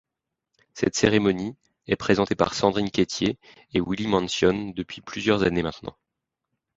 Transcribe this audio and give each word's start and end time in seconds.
Cette 0.73 0.95
cérémonie 0.95 1.55
est 1.85 1.95
présentée 1.95 2.33
par 2.33 2.55
Sandrine 2.55 2.89
Quétier 2.89 3.37
et 3.75 3.79
Willy 3.85 4.07
Mansion 4.07 4.71
depuis 4.71 4.99
plusieurs 4.99 5.43
années 5.43 5.61
maintenant. 5.61 5.95